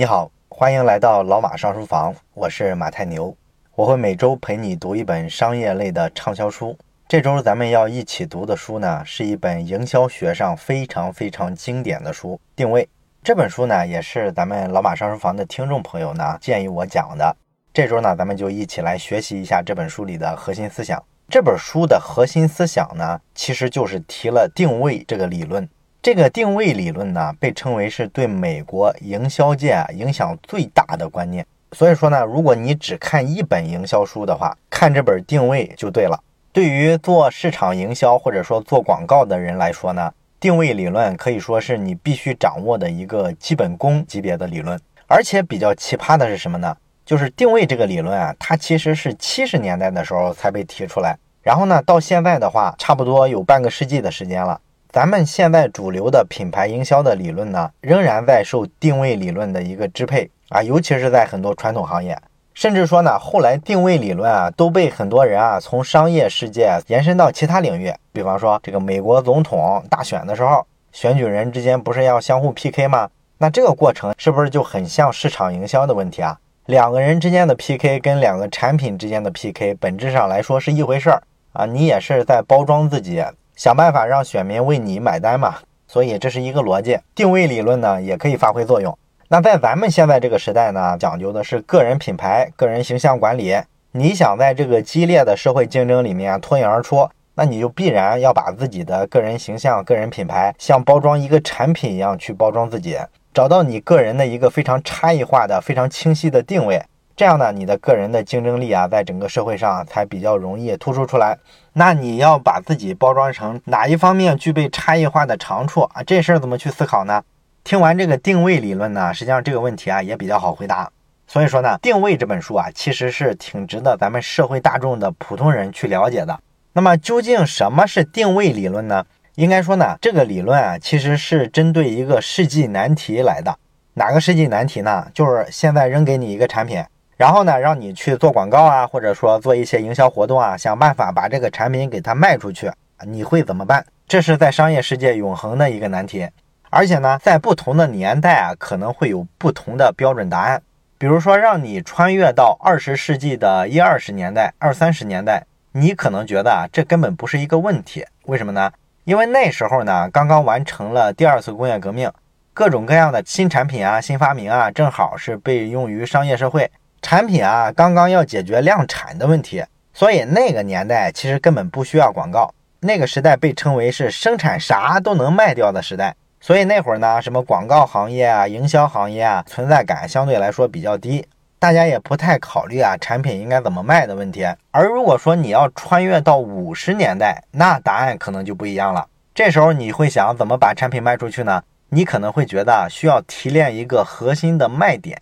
[0.00, 3.36] 你好，欢迎来到老马上书房，我是马太牛，
[3.74, 6.74] 我会每周陪你读一本商业类的畅销书。
[7.06, 12.82] 这周咱们要一起读的书呢，是一本营销学上非常非常经典的书《定位》。
[13.22, 17.36] 这本书呢，也是咱们老马上书房的听众朋友呢建议我讲的。
[17.74, 20.98] 这周呢，咱们就一起来学习一下这本书里的核心思想。
[21.28, 25.68] 这本书的核心思想呢，其实就是提了定位这个理论。
[26.02, 31.46] 这个定位理论呢，被称为是对美国营销界影响最大的观念。
[31.72, 36.18] 所以说呢，如果你只看一本营销书的话，看这本定位就对了。
[36.54, 40.10] 对于做市场营销或者说做广告的人来说呢，
[40.40, 44.80] 定位理论可以说是你必须掌握的一个基本功级别的理论。
[45.06, 46.74] 而且比较奇葩的是什么呢？
[47.04, 54.58] 就是定位这个理论啊，它其实是七十年代的时候才被提出来，然后呢，到现在的话，差不多有半个世纪的时间了。
[54.92, 62.20] 咱们现在主流的品牌营销的理论呢，仍然在受定位理论的一个支配啊，尤其是在很多传统行业，
[62.54, 73.08] 甚至说呢，后来定位理论啊都被很多人啊从商业世界延伸到其他领域，比方说这个美国总统大选的时候，选举人之间不是要相互 PK 吗？
[73.38, 76.36] 那这个过程是不是就很像市场营销的问题啊？
[76.66, 83.22] 两个人之间的 PK 跟两个产品之间的 PK 本质上来说是一回事儿啊，你也是在包装自己。
[83.60, 86.98] 想办法让选民为你买单嘛，所以这是一个逻辑。
[87.14, 88.98] 定位理论呢也可以发挥作用。
[89.28, 93.54] 那在咱们现在这个时代呢，讲究的是个人品牌、个人形象管理。
[93.92, 102.96] 你想在这个激烈的社会竞争里面脱颖而出，那你就必然要把自己的个人形象、个人品牌像包装一个产品一样去包装自己，
[103.34, 106.82] 找到你个人的一个非常差异化的、非常清晰的定位。
[107.20, 111.36] 这样呢，你的个人的竞争力啊，在整个社会上才比较容易突出出来。
[111.74, 116.02] 那你要把自己包装成哪一方面具备差异化的长处啊？
[116.02, 117.22] 这事儿怎么去思考呢？
[117.62, 120.90] 听完这个定位理论呢，实际上这个问题啊也比较好回答。
[121.26, 126.40] 所以说呢，定位这本书啊，其实是挺值得咱们社会大众的普通人去了解的。
[126.72, 129.04] 那么究竟什么是定位理论呢？
[129.34, 133.54] 应该说呢，这个理论啊，其实是针对一个世纪难题来的。
[133.92, 135.06] 哪个世纪难题呢？
[135.12, 136.82] 就是现在扔给你一个产品。
[137.20, 142.72] 然后呢，让你去做广告啊，或者说做一些营销活动啊，想办法把这个产品给它卖出去，
[143.06, 143.84] 你会怎么办？
[144.08, 146.26] 这是在商业世界永恒的一个难题。
[146.70, 150.62] 而且呢，在不同的年代啊，可能会有不同的标准答案。
[150.96, 158.02] 比如说，让你穿越到二十世纪的一二十年代、二三十年代，你可能觉得啊，这根本不是一个问题。
[158.24, 158.72] 为什么呢？
[159.04, 162.10] 因为那时候呢，刚刚完成了第二次工业革命，
[162.54, 166.70] 各种各样的新产品啊、新发明啊，正好是被用于商业社会。
[167.02, 172.52] 产品啊，刚刚要解决量产的问题，所以那个年代其实根本不需要广告。
[172.80, 181.26] 那个时代被称为是生产啥都能卖掉的时代，所以那会儿呢，什么广告行业啊、营销行业啊，存在感相对来说比较低，
[181.58, 184.46] 大家也不太考虑啊产品应该怎么卖的问题。
[184.70, 189.06] 而如果说你要穿越到五十年代，那答案可能就不一样了。
[189.34, 191.62] 这时候你会想怎么把产品卖出去呢？
[191.90, 195.18] 你可能会觉得需要提炼一个核心的卖点。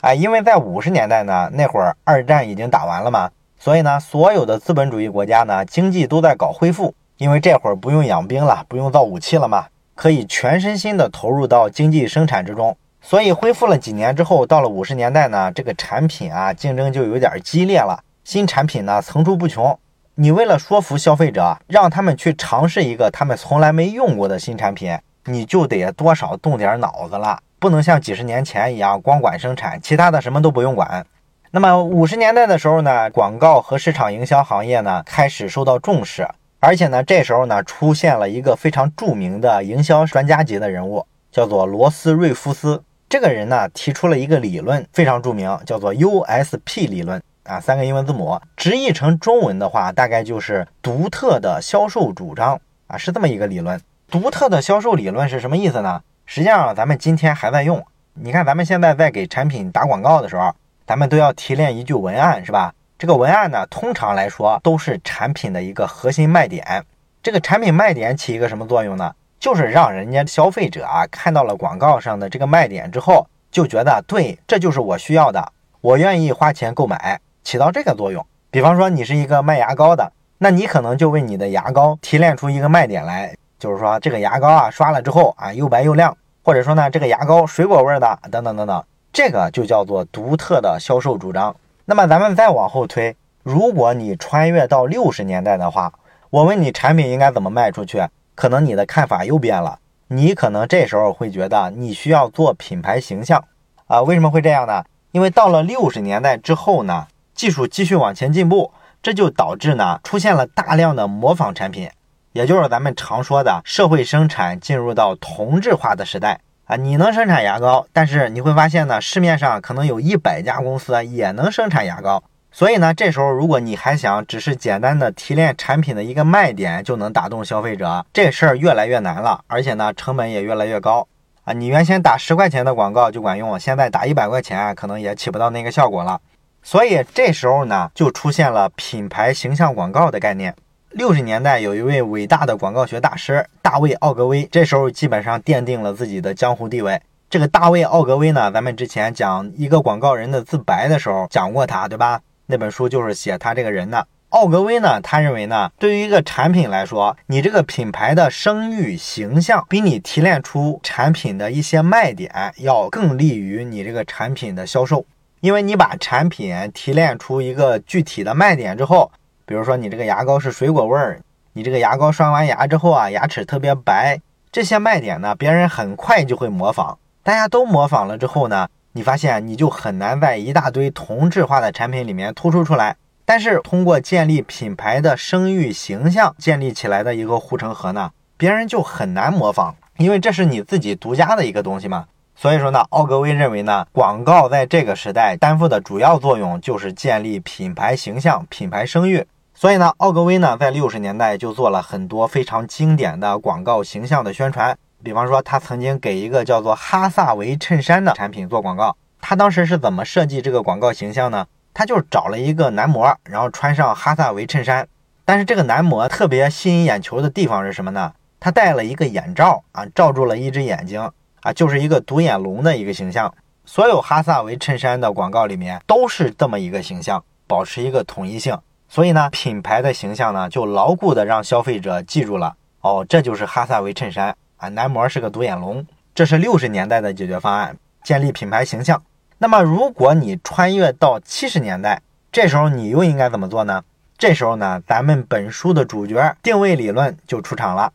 [0.00, 3.28] 啊，因为在五十年代呢，那会儿二战已经打完了嘛，
[3.58, 9.66] 所以呢，所有的资本主义国家呢，经济都在搞恢复，因为这会儿不用养兵了，不用造武器了嘛，
[9.96, 12.76] 可以全身心的投入到经济生产之中。
[13.00, 19.76] 所以恢复了几年之后，到了五十年代呢，这个产品啊，竞争就有点激烈了，新产品呢层出不穷。
[20.14, 27.38] 你为了说服消费者，让他们去尝试一个他们从来没用过的新产品，你就得多少动点脑子了。
[27.58, 31.04] 不能像几十年前一样光管生产，其他的什么都不用管。
[31.50, 36.28] 那么五十年代的时候呢，广告和市场营销行业呢开始受到重视，
[36.60, 42.82] 而且呢，这时候呢出现了一个非常著名的营销专家级的人物，叫做罗斯瑞夫斯。
[43.08, 53.80] 这个人呢提出了一个理论，非常著名，叫做 USP 理论啊，三个英文字母，直译成中文的话，大概就是独特的销售主张啊，是这么一个理论。
[54.10, 56.02] 独特的销售理论是什么意思呢？
[56.30, 57.82] 实际上，咱们今天还在用。
[58.12, 60.54] 你看，咱们现在在给产品打广告的时候，
[60.86, 62.70] 咱们都要提炼一句文案，是吧？
[62.98, 66.84] 这个文案呢，通常来说都是产品的一个核心卖点。
[67.22, 69.10] 这个产品卖点起一个什么作用呢？
[69.40, 78.22] 就是让人家消费者啊看到了广告上的这个卖点之后，就觉得对，这就是我需要的，我愿意花钱购买，起到这个作用。
[78.50, 83.34] 比方说，你是一个卖牙膏的，那你可能就为你的牙膏提炼出一个卖点来。
[83.58, 91.54] 就是说，这个牙膏啊，刷了之后啊，又白又亮，或者说呢，这个牙膏水果味的，等等等等，这个就叫做独特的销售主张。
[91.84, 95.92] 那么咱们再往后推，如果你穿越到六十年代的话，
[96.30, 99.78] 我问你产品应该怎么卖出去，可能你的看法又变了。
[100.08, 103.44] 你可能这时候会觉得你需要做品牌形象
[103.86, 104.84] 啊，为什么会这样呢？
[105.12, 108.70] 因为到了六十年代之后呢，技术继续往前进步，
[109.02, 111.90] 这就导致呢出现了大量的模仿产品，
[112.38, 116.76] 也就是咱们常说的社会生产进入到同质化的时代啊。
[116.76, 122.22] 你能生产牙膏，但是你会发现呢，市面上可能有一百家公司也能生产牙膏。
[122.52, 131.08] 所以呢，这时候如果你还想只是简单的提炼产品的一个卖点就能打动消费者，这事儿越来越难了，而且呢，成本也越来越高
[131.42, 131.52] 啊！
[131.52, 136.20] 你原先打十块钱的广告就管用，现在打一百块钱可能也起不到那个效果了。
[136.62, 140.54] 所以这时候呢，就出现了品牌形象广告的概念。
[140.92, 147.00] 六十年代有一位伟大的广告学大师大卫·奥格威，这时候基本上奠定了自己的江湖地位。
[147.28, 152.22] 这个大卫·奥格威呢，咱们之前讲一个广告人的自白的时候讲过他，对吧？
[152.46, 154.06] 那本书就是写他这个人的。
[154.30, 165.04] 奥格威呢，他认为呢，对于一个产品来说，你这个品牌的声誉形象，比你提炼出产品的一些卖点要更利于你这个产品的销售。
[165.40, 169.12] 因为你把产品提炼出一个具体的卖点之后，
[169.48, 171.22] 比如说你这个牙膏是水果味儿，
[171.54, 174.20] 你这个牙膏刷完牙之后啊，牙齿特别白，
[174.52, 176.98] 这些卖点呢，别人很快就会模仿。
[177.22, 178.68] 大家都模仿了之后呢？
[178.92, 192.04] 你发现你就很难在一大堆同质化的产品里面突出出来，但是通过建立品牌的声誉形象建立起来的一个护城河呢，别人就很难模仿，因为这是你自己独家的一个东西嘛。
[192.36, 199.26] 所以说呢，奥格威认为呢，广告在这个时代担负的主要作用就是建立品牌形象、品牌声誉。
[199.60, 204.78] 所以呢，奥格威呢在六十年代就做了很多非常经典的广告形象的宣传。
[205.02, 208.96] 比方说，他曾经给一个叫做哈萨维衬衫的产品做广告。
[209.20, 211.44] 他当时是怎么设计这个广告形象呢？
[211.74, 214.86] 他就找了一个男模，然后穿上哈萨维衬衫。
[215.24, 218.12] 但是这个男模特别吸引眼球的地方是什么呢？
[218.38, 221.10] 他戴了一个眼罩啊，罩住了一只眼睛
[221.40, 223.34] 啊，就是一个独眼龙的一个形象。
[223.64, 228.56] 所有哈萨维衬衫的广告里面都是这么一个形象，保持一个统一性。
[228.88, 232.56] 所以呢，品牌的形象呢，就牢固的让消费者记住了。
[232.80, 234.34] 哦，这就是哈萨维衬衫。
[234.56, 239.00] 啊，男模是个独眼龙，这是六十年代的解决方案，建立品牌形象。
[239.38, 242.02] 那么，如果你穿越到七十年代，
[242.32, 243.84] 这时候你又应该怎么做呢？
[244.16, 247.92] 这时候呢，咱们本书的主角定位理论就出场了。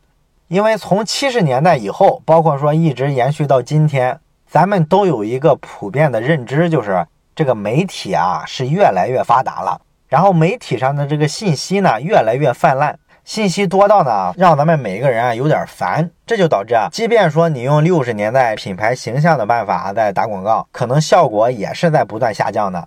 [0.48, 9.80] 因为从七十年代以后，包括说一直延续到今天，咱们都有一个普遍的认知，就是这个媒体啊是越来越发达了，
[10.14, 12.96] 然后媒体上的这个信息呢越来越泛滥。
[13.24, 22.86] 信息多到呢，让咱们每一个人啊有点烦，这就导致啊，即便说你用六十年代品牌形象的办法在打广告，可能效果也是在不断下降的。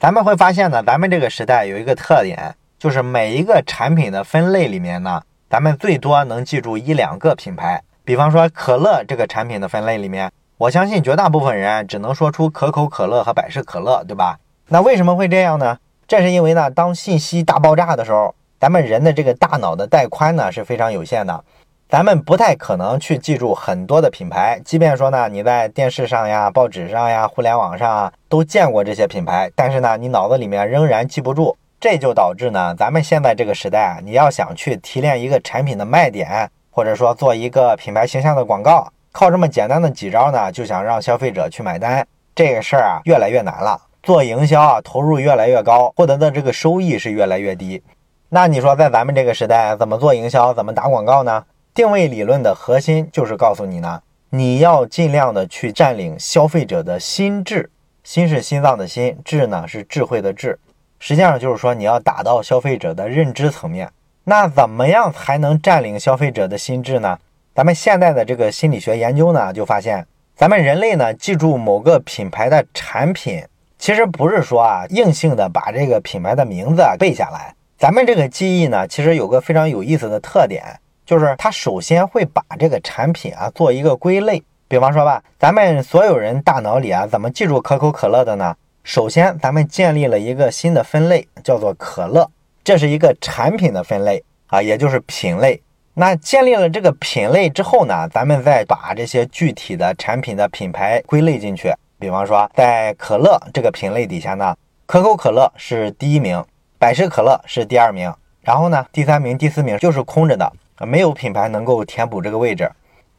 [0.00, 7.80] 咱们会发现呢，咱们这个时代有一个特点，就是每一个产品的分类里面呢，咱们最多能记住一两个品牌。
[8.04, 10.28] 比方说可乐这个产品的分类里面，
[10.58, 14.36] 我相信绝大部分人只能说出可口可乐和百事可乐，对吧？
[14.66, 15.76] 那为什么会这样呢？
[16.06, 18.34] 这是因为呢，当信息大爆炸的时候。
[18.60, 21.44] 咱们人的这个大脑的带宽呢是非常有限的，
[21.86, 24.58] 咱们不太可能去记住很多的品牌。
[24.64, 31.54] 即便说呢，你在电视上呀、报纸上呀、互联网上啊都见过这些品牌，但是呢，你脑子里面仍然记不住。
[31.78, 43.78] 这就导致呢，咱们现在这个时代啊，你要想去提炼一个产品的卖点，或者说做一个品牌形象的广告，靠这么简单的几招呢，就想让消费者去买单，这个事儿啊越来越难了。
[44.04, 47.82] 做营销啊，投入越来越高，获得的这个收益是越来越低。
[48.28, 51.44] 那你说，在咱们这个时代，怎么做营销，怎么打广告呢？
[51.72, 57.70] 定位理论的核心就是告诉你呢，你要尽量的去占领消费者的心智，
[58.02, 60.58] 心是心脏的心，智呢是智慧的智，
[60.98, 63.90] 实际上就是说你要打到消费者的认知层面。
[64.24, 67.18] 那怎么样才能占领消费者的心智呢？
[67.54, 70.06] 咱们现在的这个心理学研究呢，就发现，
[70.36, 73.42] 咱们人类呢记住某个品牌的产品，
[73.84, 77.54] 其实不是说啊硬性的把这个品牌的名字背下来。
[77.76, 80.64] 咱们这个记忆呢，其实有个非常有意思的特点，
[81.04, 84.42] 就是它首先会把这个产品啊做一个归类。
[84.68, 88.56] 比方说吧，咱们所有人大脑里啊怎么记住可口可乐的呢？
[88.84, 92.26] 首先，咱们建立了一个新的分类，叫做可乐，
[92.64, 95.60] 这是一个产品的分类啊，也就是品类。
[95.92, 101.70] 那建立了这个品类之后呢，咱们再把这些具体的产品的品牌归类进去。
[101.98, 106.44] 比方说，在可乐这个品类底下呢，可口可乐是第一名。
[106.76, 112.70] 百事可乐是第二名，然后呢，第三名、第四名就是空着的，没有品牌能够填补这个位置。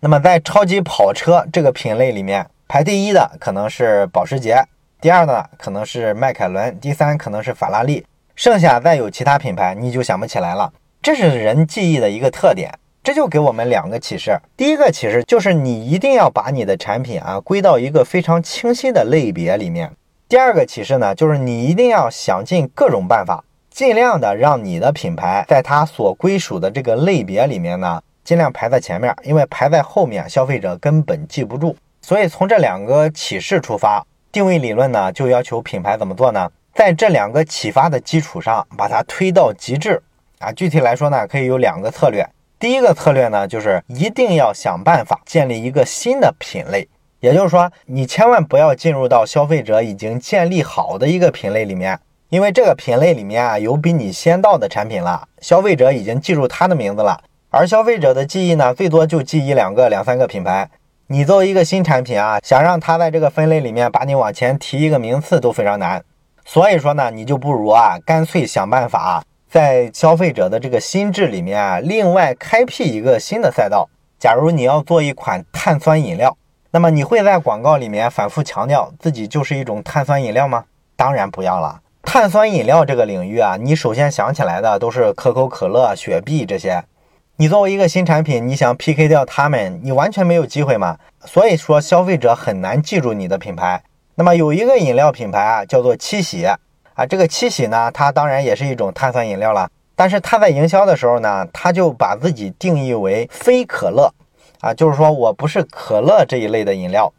[0.02, 4.64] 那么在超级跑车这个品类里面，排第一的可能是保时捷，
[5.02, 8.06] 第二呢可能是迈凯伦，第三可能是法拉利，
[8.36, 10.72] 剩下再有其他品牌你就想不起来了。
[11.02, 12.72] 这是人记忆的一个特点，
[13.06, 14.36] 这就给我们两个启示。
[14.58, 19.92] 第一个启示就是你一定要把你的产品啊归到一个非常清晰的类别里面。
[20.28, 31.78] 第二个启示呢，就是你一定要想尽各种办法，尽量的让你的品牌在它所归属的这个类别里面呢，尽量排在前面，因为排在后面消费者根本记不住。
[32.02, 36.50] 所以从这两个启示出发，定位理论呢就要求品牌怎么做呢？
[36.74, 40.02] 在这两个启发的基础上，把它推到极致
[40.40, 40.52] 啊。
[40.52, 42.28] 具体来说呢，可以有两个策略。
[42.58, 46.88] 第一个策略呢，就是一定要想办法建立一个新的品类。
[47.20, 57.20] 也就是说，你千万不要进入到消费者已经建立好的一个品类里面，因为这个品类里面啊有比你先到的产品了，消费者已经记住它的名字了，
[57.50, 60.70] 而消费者的记忆呢，最多就记一两个、两三个品牌。
[61.08, 66.04] 你作为一个新产品啊，想让它在这个分类里面把你往前提一个名次都非常难。
[66.46, 73.90] 所以说呢，你就不如啊，干脆想办法在消费者的这个心智里面啊，另外开辟一个新的赛道。
[74.18, 76.38] 假如你要做一款碳酸饮料。
[76.72, 80.66] 那么你会在广告里面反复强调自己就是一种碳酸饮料吗？
[80.98, 81.80] 当然不要了。
[82.04, 86.84] 碳酸饮料这个领域啊，你首先想起来的都是可口可乐、雪碧这些。
[87.38, 90.98] 你作为一个新产品，你想 PK 掉他们，你完全没有机会嘛。
[91.26, 93.82] 所以说，消费者很难记住你的品牌。
[94.16, 96.46] 那么有一个饮料品牌啊，叫做七喜
[96.96, 99.70] 啊，这个七喜呢，它当然也是一种碳酸饮料了。
[99.96, 104.12] 但是它在营销的时候呢，它就把自己定义为非可乐。
[104.62, 107.14] 啊，就是说我不是可乐这一类的饮料。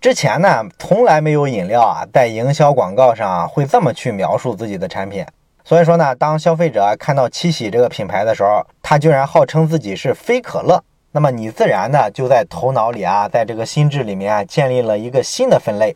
[0.00, 5.24] 之前呢，从来没有饮料啊，在营销广告上会这么去描述自己的产品。
[5.64, 10.82] 所以说呢，当消费者看到七喜这个品牌的时候，他居然号称自己是非可乐，
[11.12, 15.94] 那么你自然呢就在头脑里啊，在这个心智里面啊，建立了一个新的分类。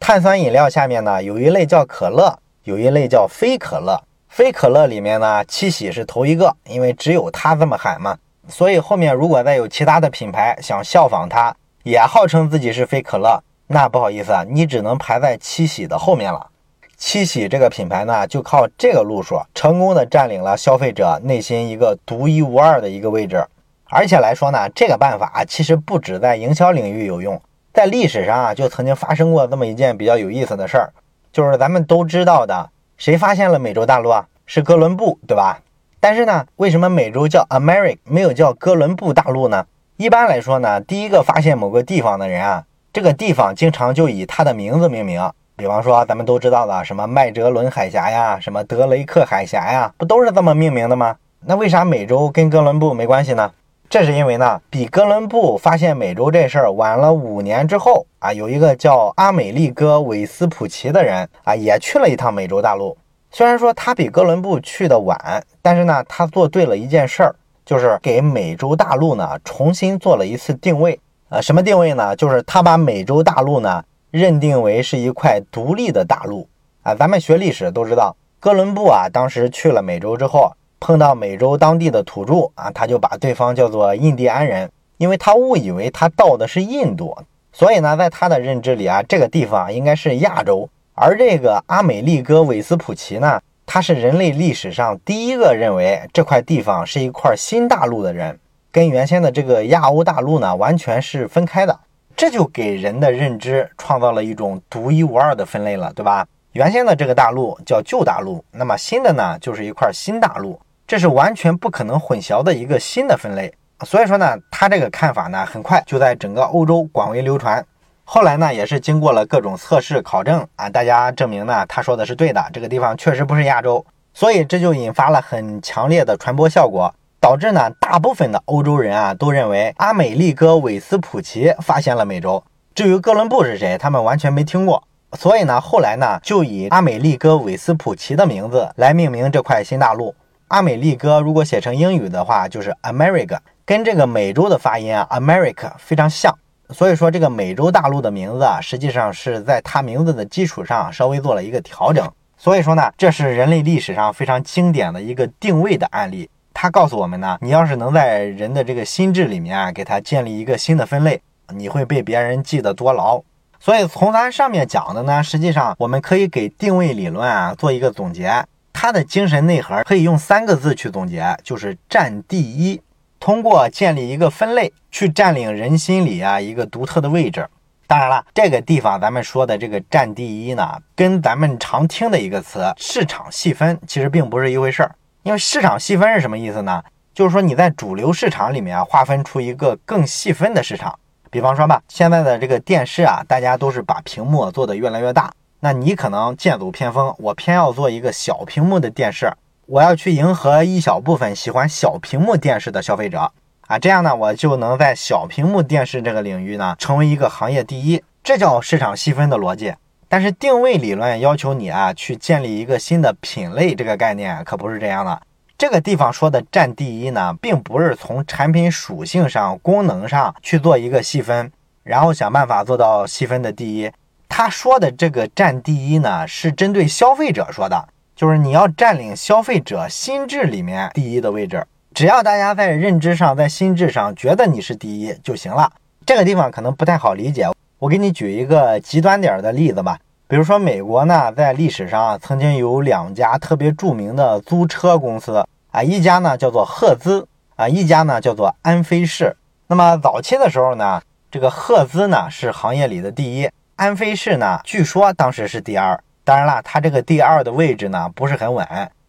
[0.00, 4.02] 碳酸饮料下面呢，有一类叫可乐，有一类叫非可乐。
[4.28, 8.18] 非可乐里面呢，七喜是头一个，因为只有他这么喊嘛。
[8.48, 16.48] 所以后面如果再有其他的品牌想效仿它，也号称自己是非可乐，那不好意思啊，你只能排在七喜的后面了。
[16.96, 23.44] 七喜这个品牌呢，就靠这个路数，成功的占领了消费者内心一个独一无二的一个位置。
[23.90, 27.40] 而且来说呢，这个办法其实不止在营销领域有用，
[27.72, 30.92] 在历史上啊，就曾经发生过这么一件比较有意思的事儿，
[31.34, 34.24] 就是咱们都知道的，谁发现了美洲大陆啊？
[34.46, 35.58] 是哥伦布，对吧？
[35.98, 39.66] 但是呢，为什么美洲叫 America 没有叫哥伦布大陆呢？
[39.96, 45.28] 一般来说呢，第一个发现某个地方的人啊，这个地方经常就以他的名字命名。
[45.56, 51.16] 比方说，咱们都知道的什么麦哲伦海峡呀，什么德雷克海峡呀，不都是这么命名的吗？
[51.40, 53.50] 那为啥美洲跟哥伦布没关系呢？
[53.94, 62.98] 这是因为呢，比哥伦布发现美洲这事儿晚了五年之后啊，有一个叫阿美利哥韦斯普奇的人啊，也去了一趟美洲大陆。
[63.30, 70.98] 虽然说他比哥伦布去的晚，但是呢，他做对了一件事儿，就是给美洲大陆呢重新做了一次定位。
[71.28, 72.16] 呃，什么定位呢？
[72.16, 76.48] 就是他把美洲大陆呢认定为是一块独立的大陆。
[76.82, 80.50] 啊，咱们学历史都知道，哥伦布啊当时去了美洲之后，
[80.86, 87.16] 碰到美洲当地的土著啊，他就把对方叫做印第安人，因为他误以为他到的是印度，
[87.54, 90.68] 所以呢，在他的认知里啊，这个地方应该是亚洲。
[90.92, 98.38] 而这个阿美利哥韦斯普奇呢，他是人类历史上第一个认为这块地方是一块新大陆的人，
[98.70, 101.80] 跟原先的这个亚欧大陆呢完全是分开的，
[102.14, 106.26] 这就给人的认知创造了一种独一无二的分类了，对吧？
[106.52, 113.52] 原先的这个大陆叫旧大陆，那么新的呢就是一块新大陆，这是完全不可能混淆的一个新的分类。
[113.84, 117.64] 所以说呢，他这个看法呢，很快就在整个欧洲广为流传。
[118.04, 132.42] 后来呢，也是经过了各种测试考证啊，大家证明呢，他说的是对的，这个地方确实不是亚洲，所以这就引发了很强烈的传播效果，导致呢，大部分的欧洲人啊都认为阿美利哥韦斯普奇发现了美洲。
[132.74, 134.82] 至于哥伦布是谁，他们完全没听过。
[135.18, 140.14] 所以呢，后来呢，就以阿美利哥韦斯普奇的名字来命名这块新大陆。
[140.48, 146.36] 阿美利哥如果写成英语的话，就是 America，跟这个美洲的发音啊，America 非常像。
[146.70, 152.10] 所以说，这个美洲大陆的名字啊，实际上是在它名字的基础上稍微做了一个调整。
[152.36, 156.28] 所以说呢，这是人类历史上非常经典的一个定位的案例。
[156.52, 161.20] 它告诉我们呢，你要是能在人的这个心智里面啊，给它建立一个新的分类，
[161.54, 163.20] 你会被别人记得多牢。
[163.60, 168.44] 所以从咱上面讲的呢，实际上我们可以给定位理论啊做一个总结。
[168.84, 172.78] 它的精神内核可以用三个字去总结，就是占第一。
[173.18, 177.48] 通过建立一个分类，去占领人心里啊一个独特的位置。
[177.86, 184.94] 当然了，这个地方咱们说的这个占第一呢，跟咱们常听的一个词“市场细分”其实并不是一回事儿。
[185.22, 186.82] 因为市场细分是什么意思呢？
[187.14, 190.94] 就是说你在主流市场里面划分出一个更细分的市场。
[191.30, 195.32] 比方说吧，现在的这个电视啊，大家都是把屏幕做得越来越大，
[195.64, 199.32] 那你可能剑走偏锋，我偏要做一个小屏幕的电视，
[199.64, 203.32] 我要去迎合一小部分喜欢小屏幕电视的消费者
[203.66, 209.72] 啊，这样呢，我就能在小屏幕电视这个领域呢，成为一个行业第一，这叫市场细分的逻辑。
[210.06, 215.18] 但是定位理论要求你啊，去建立一个新的品类，这个概念可不是这样的。
[215.56, 221.50] 这个地方说的占第一呢，并不是从产品属性上、功能上去做一个细分，
[221.82, 223.90] 然后想办法做到细分的第一。
[224.36, 231.64] 他说的这个占第一呢，是针对消费者说的，就是你要占领消费者心智里面第一的位置。
[231.94, 235.70] 只要大家在认知上、在心智上觉得你是第一就行了。
[236.04, 237.46] 这个地方可能不太好理解。
[237.78, 247.24] 我给你举一个极端点的例子吧，比如说美国呢，在历史上曾经有两家特别著名的租车公司啊，一家呢叫做赫兹
[247.54, 249.36] 啊，一家呢叫做安飞士。
[249.68, 251.00] 那么早期的时候呢，
[251.30, 255.98] 这个赫兹呢是行业里的第一，安飞士呢据说当时是第二。
[256.22, 258.66] 当然了，它这个第二的位置呢不是很稳，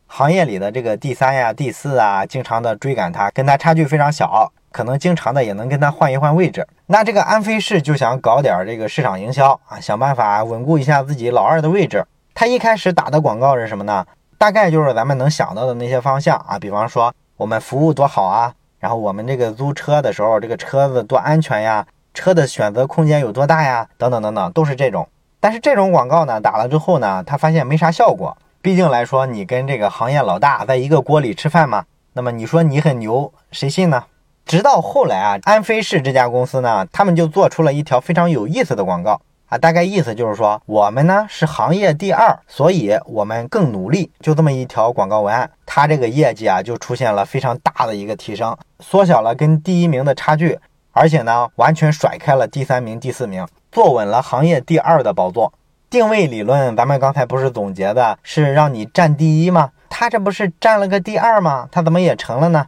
[0.07, 4.51] 行业里的这个第三呀、第四啊，经常的追赶它，跟它差距非常小。
[4.71, 6.67] 可能经常的也能跟它换一换位置。
[6.87, 12.05] 那这个安飞士就想搞点这个市场营销啊，想办法稳固一下自己老二的位置。
[12.33, 14.05] 他一开始打的广告是什么呢？
[14.37, 25.07] 大概就是咱们能想到的那些方向啊，比方说我们服务多好啊，然后我们这个租车的时候这个车子多安全呀，车的选择空间有多大呀，等等等等，都是这种。
[25.39, 28.35] 但是这种广告呢，打了之后呢，他发现没啥效果。
[28.63, 34.05] 毕竟来说，你跟这个行业老大在一个锅里吃饭嘛，那么你说你很牛，谁信呢？
[34.45, 50.59] 直到后来啊，安飞士这家公司呢，他们就做出了一条非常有意思的广告啊，大概意思就是说，我们呢是行业第二，所以我们更努力，就这么一条广告文案，它这个业绩啊就出现了非常大的一个提升，缩小了跟第一名的差距，
[50.95, 55.51] 而且呢完全甩开了第三名、第四名，坐稳了行业第二的宝座。
[55.89, 59.71] 定位理论，咱们刚才不是总结的是让你占第一吗？
[59.89, 61.67] 他这不是占了个第二吗？
[61.69, 62.65] 他怎么也成了呢？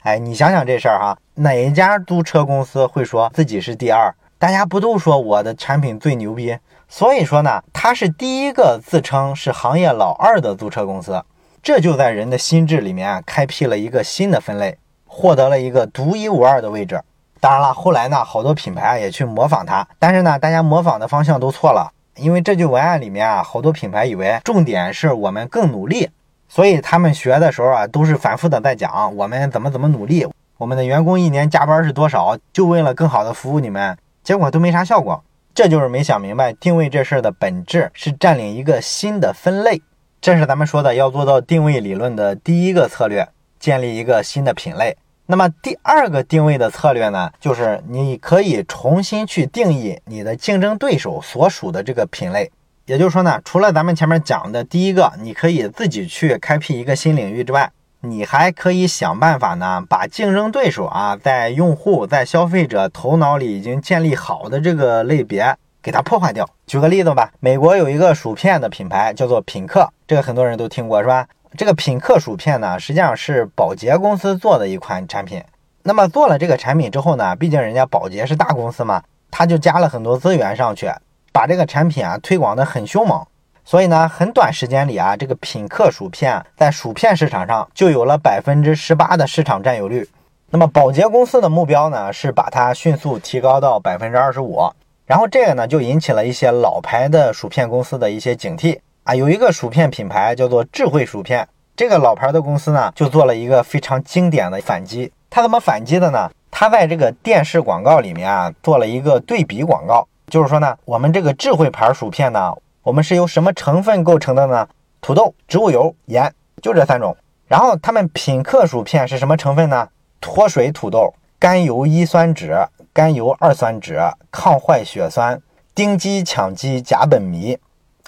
[0.00, 4.12] 哎，你想想这事儿哈，哪一家租车公司会说自己是第二？
[4.40, 6.58] 大家不都说我的产品最牛逼？
[6.88, 11.24] 所以说呢，他是第一个自称是行业老二的租车公司，
[11.62, 17.00] 这就在人的心智里面开辟了一个新的分类，获得了一个独一无二的位置。
[17.40, 26.08] 当然了，后来呢，好多品牌啊也去模仿它，但是呢，大家模仿的方向都错了，因为这句文案里面啊，好多品牌以为重点是我们更努力。
[26.48, 35.22] 所以他们学的时候啊，都是反复的在讲我们怎么怎么努力，我们的员工一年加班是多少，就为了更好的服务你们，结果都没啥效果。
[35.54, 39.82] 这就是没想明白定位这事儿的本质是占领一个新的分类，
[40.20, 44.96] 这是咱们说的要做到定位理论的第一个策略，建立一个新的品类。
[45.30, 52.50] 那么第二个定位的策略呢，就是你可以重新去定义你的竞争对手所属的这个品类。
[52.86, 66.48] 也就是说呢，除了咱们前面讲的第一个，你可以自己去开辟一个新领域之外，你还可以想办法呢，把竞争对手啊，在用户在消费者头脑里已经建立好的这个类别给它破坏掉。
[66.66, 71.26] 举个例子吧，美国有一个薯片的品牌叫做品客，这个很多人都听过是吧？
[71.56, 75.42] 这个品客薯片呢，实际上是宝洁公司做的一款产品。
[75.82, 80.90] 那么做了这个产品之后呢，毕竟人家宝洁是大公司嘛，他就加了很多资源上去。
[81.32, 83.24] 把这个产品啊推广的很凶猛，
[83.64, 90.08] 所以呢，很短时间里啊，这个品客薯片在薯片市场上就有了百分之十八的市场占有率。
[90.50, 94.68] 那么宝洁公司的目标呢，是把它迅速提高到百分之二十五。
[95.06, 99.14] 然后这个呢，就引起了一些老牌的薯片公司的一些警惕啊。
[99.14, 105.10] 有一个薯片品牌叫做智慧薯片，这个老牌的公司呢，就做了一个非常经典的反击。
[105.30, 106.30] 它怎么反击的呢？
[106.50, 110.06] 它在这个电视广告里面啊，做了一个对比广告。
[110.28, 114.68] 就是说呢，我们这个智慧牌薯片呢，我们是由什么成分构成的呢？
[115.00, 117.16] 土豆、植物油、盐，就这三种。
[117.46, 119.88] 然后他们品客薯片是什么成分呢？
[120.20, 125.40] 脱水土豆、甘油一酸酯、甘油二酸酯、抗坏血酸、
[125.74, 127.58] 丁基羟基甲苯醚。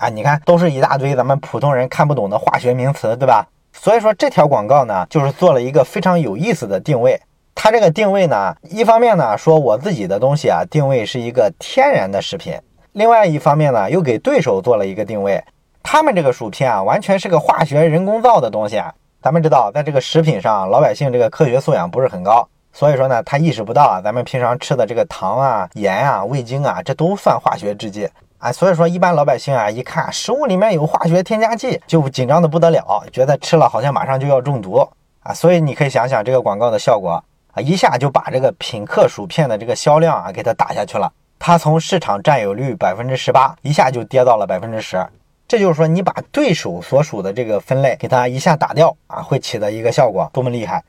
[0.00, 3.46] 啊，你看，都是一大堆咱们普通人看不懂的化学名词，对吧？
[3.70, 7.20] 所以说这条广告呢，就是做了一个非常有意思的定位。
[7.54, 12.54] 它这个定位呢，一方面呢说我自己的东西啊，定位是一个天然的食品；
[12.92, 15.44] 另外一方面呢，又给对手做了一个定位，
[15.82, 18.90] 他们这个薯片啊，完全是个化学人工造的东西啊。
[19.20, 28.08] 咱们知道，在这个食品上，老百姓这个科学素养不是很高，所以说呢，他意识不到啊，咱们平常吃的这个糖啊、盐啊、味精啊，这都算化学制剂
[28.40, 28.50] 啊。
[28.50, 34.85] 所以说，一般老百姓啊，一看食物里面有化学添加剂，就紧张的不得了，觉得吃了好像马上就要中毒。
[35.22, 37.22] 啊，所以你可以想想这个广告的效果
[37.53, 41.12] 啊，一下就把这个品客薯片的这个销量啊给它打下去了。
[41.38, 45.07] 它从市场占有率百分之十八一下就跌到了百分之十，
[45.48, 50.83] 这就是说你把对手所属的这个分类给它一下打掉啊，会起的一个效果多么厉害！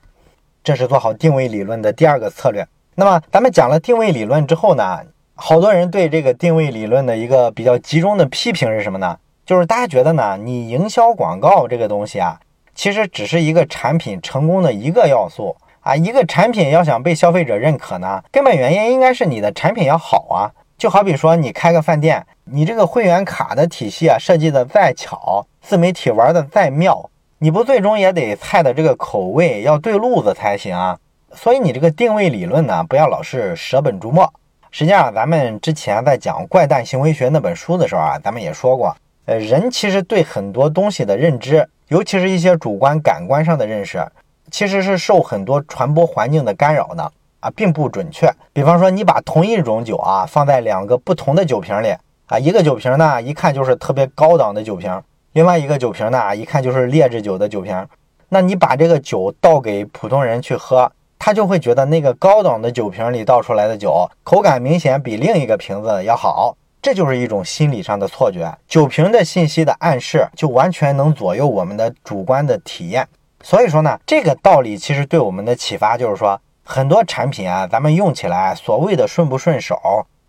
[0.63, 2.65] 这是做好定位理论的第二个策略。
[2.95, 4.99] 那么咱们讲了定位理论之后呢，
[5.43, 9.17] 好多人对这个定位理论的一个比较集中的批评是什么呢？
[9.43, 12.39] 就是大家觉得呢，你营销广告这个东西啊，
[12.75, 15.57] 其实只是一个产品成功的一个要素。
[15.79, 20.51] 啊，一个产品要想被消费者认可呢，根本原因应该是你的产品要好啊。
[20.77, 30.99] 就好比说你开个饭店，你这个会员卡的体系啊设计的再巧，自媒体玩的再妙，你不最终也得菜的这个口味要对路子才行啊。
[31.33, 34.31] 所以你这个定位理论呢，不要老是舍本逐末。
[34.73, 44.01] 实际上，咱们之前在讲《怪诞行为学》那本书的时候啊，咱们也说过，呃，人其实对很多东西的认知，尤其是一些主观感官上的认识。
[44.49, 48.29] 其实是受很多传播环境的干扰的啊，并不准确。
[48.51, 51.93] 比方说，你把同一种酒啊放在两个不同的酒瓶里
[52.27, 55.01] 啊，一个酒瓶呢一看就是特别高档的酒瓶，
[55.33, 57.87] 另外一个酒瓶呢一看就是劣质酒的酒瓶。
[58.29, 60.89] 那你把这个酒倒给普通人去喝，
[61.23, 68.51] 他就会觉得那个高档的酒瓶里倒出来的酒口感明显比另一个瓶子要好，这就是一种心理上的错觉。
[68.67, 73.07] 酒瓶的信息的暗示就完全能左右我们的主观的体验。
[73.43, 79.77] 所以说呢，这个道理其实对我们的启发就是说，很多产品啊，咱们用起来所谓的顺不顺手，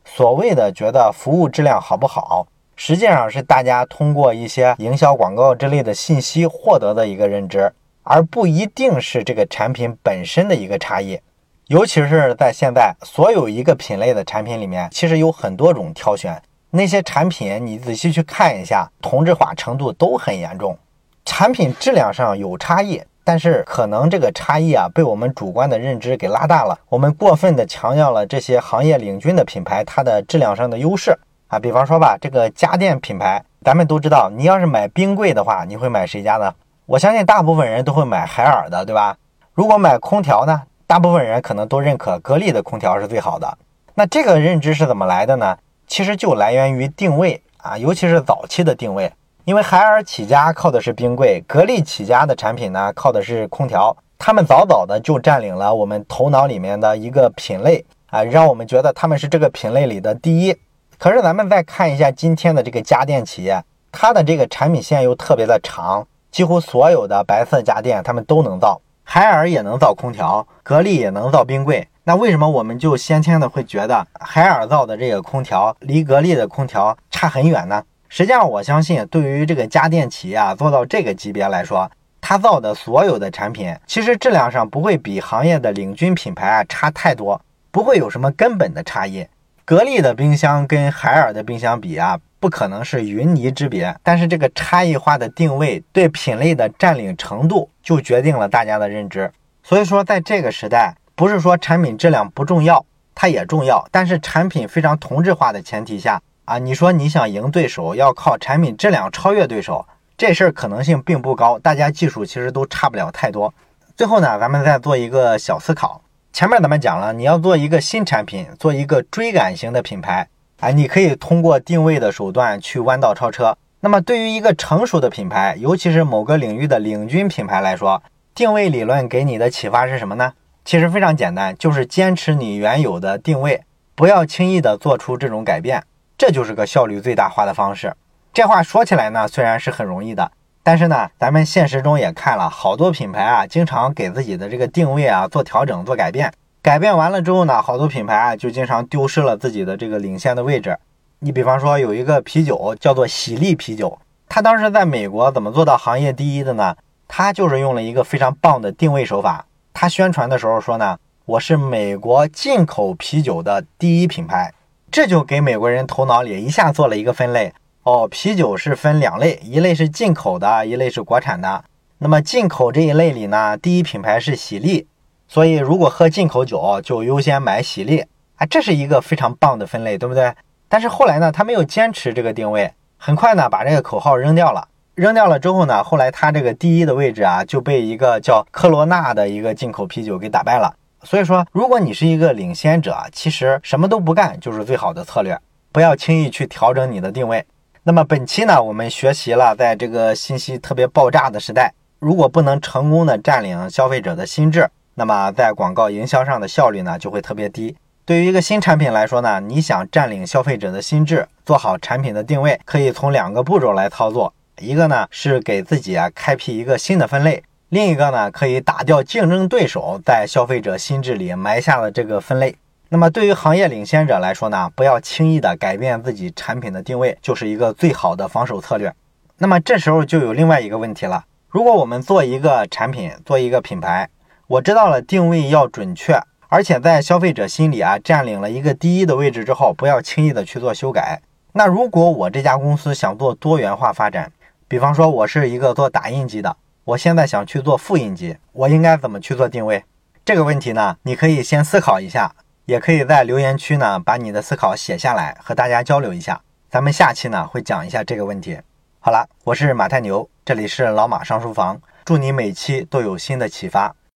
[0.04, 11.20] 所谓的觉得服务质量好不好，实际上是大家通过一些营销广告之类的信息获得的一个认知，而不一定是这个产品本身的一个差异。
[11.68, 20.76] 尤其是在现在，所有一个品类的产品里面，其实有很多种挑选，那些产品你仔细去看一下，同质化程度都很严重。
[21.24, 26.78] 产品质量上有差异，但是可能这个差异啊被我们主观的认知给拉大了。
[26.88, 31.58] 我们过分的强调了这些行业领军的品牌它的质量上的优势啊。
[31.58, 36.54] 比方说吧，这个家电品牌，咱们都知道，你要是买冰柜的话，你会买谁家的？
[36.86, 39.16] 我相信大部分人都会买海尔的，对吧？
[39.54, 43.56] 如果买空调呢，大部分人可能都认可格力的空调是最好的。
[43.94, 45.56] 那这个认知是怎么来的呢？
[45.86, 49.12] 其实就来源于定位啊，尤其是早期的定位。
[49.44, 60.56] 因为海尔起家靠的是冰柜，格力起家的产品呢靠的是空调，他们早早的就占领了我们头脑里面的一个品类啊，让我们觉得他们是这个品类里的第一。
[60.98, 71.86] 可是咱们再看一下今天的这个家电企业，它的这个产品线又特别的长，几乎所有的白色家电他们都能造，海尔也能造空调，格力也能造冰柜。
[72.04, 77.84] 那为什么我们就先天的会觉得海尔造的这个空调离格力的空调差很远呢？
[78.08, 81.90] 实际上，我相信，对于这个家电企业啊，做到这个级别来说，
[82.20, 87.40] 它造的所有的产品，其实质量上不会比行业的领军品牌啊差太多，
[87.70, 89.26] 不会有什么根本的差异。
[89.64, 93.96] 格力的冰箱跟海尔的冰箱比啊，不可能是云泥之别。
[94.02, 99.30] 但是这个差异化的定位对品类的占领程度，就决定了大家的认知。
[99.62, 106.20] 所以说，在这个时代，不是说产品质量不重要，它也重要，但是产品非常同质化的前提下。
[106.44, 109.86] 啊，你说你想赢对手，要靠产品质量超越对手，
[110.18, 111.56] 这事儿可能性并不高。
[111.60, 113.54] 大家技术其实都差不了太多。
[113.96, 116.02] 最后呢，咱们再做一个小思考。
[116.32, 120.26] 前面咱们讲了，你要做一个新产品，做一个追赶型的品牌，
[120.62, 123.58] 啊，你可以通过定位的手段去弯道超车。
[123.80, 128.00] 那么对于一个成熟的品牌，尤其是某个领域的领军品牌来说，
[128.32, 130.34] 定位理论给你的启发是什么呢？
[130.64, 133.64] 其实非常简单，就是坚持你原有的定位，
[133.96, 135.82] 不要轻易的做出这种改变。
[136.16, 137.92] 这就是个效率最大化的方式。
[138.32, 140.30] 这话说起来呢，虽然是很容易的，
[140.62, 146.32] 但是呢，咱们现实中也看了好多品牌啊，经常给自己的这个定位啊做调整、做改变。
[146.62, 150.78] 改变完了之后呢，好多品牌啊就经常丢失了自己的这个领先的位置。
[151.18, 153.98] 你比方说有一个啤酒叫做喜力啤酒，
[154.28, 156.76] 它当时在美国怎么做到行业第一的呢？
[157.08, 159.44] 它就是用了一个非常棒的定位手法。
[159.74, 160.96] 它宣传的时候说呢，
[161.26, 164.52] 我是美国进口啤酒的第一品牌。
[164.92, 171.64] 这就给美国人头脑里一下做了一个分类哦，啤酒是分两类，一类是进口的，一类是国产的。
[171.98, 174.86] 那么进口这一类里呢，第一品牌是喜力，
[175.32, 178.04] 所以如果喝进口酒就优先买喜力
[178.36, 180.30] 啊，这是一个非常棒的分类，对不对？
[180.68, 184.68] 但是后来呢，他没有坚持这个定位，很快呢把这个口号扔掉了。
[184.94, 190.76] 扔掉了之后呢，后来他这个第一的位置啊就被一个叫科罗娜的一个进口啤酒给打败了。
[191.02, 195.40] 所以说，如果你是一个领先者，其实什么都不干就是最好的策略，
[195.72, 197.42] 不要轻易去调整你的定位。
[197.84, 207.76] 那么本期呢，我们学习了在这个信息特别爆炸的时代，如果不能成功的占领消费者的心智，那么在广告营销上的效率呢就会特别低。
[208.04, 214.32] 对于一个新产品来说呢，你想占领消费者的心智，做好产品的定位，可以从两个步骤来操作。
[214.60, 222.54] 一个呢是给自己啊开辟一个新的分类，另一个呢可以打掉竞争对手在消费者心智里埋下的这个分类。
[222.88, 228.92] 那么对于行业领先者来说呢，不要轻易的改变自己产品的定位，就是一个最好的防守策略。
[229.38, 231.24] 那么这时候就有另外一个问题了。
[231.48, 234.08] 如果我们做一个产品，做一个品牌，
[234.52, 241.22] 我知道了定位要准确，而且在消费者心里啊占领了一个第一的位置之后，不要轻易的去做修改。
[241.54, 244.30] 那如果我这家公司想做多元化发展，
[244.68, 249.82] 比方说我是一个做打印机的，我现在想去做复印机，我应该怎么去做定位？
[250.22, 252.30] 这个问题呢，你可以先思考一下，
[252.66, 256.38] 也可以在留言区呢把你的思考写下来，和大家交流一下。
[256.68, 258.58] 咱们下期呢会讲一下这个问题。
[259.00, 263.94] 好了，我是马太牛，这里是老马上书房，祝你每期都有新的启发。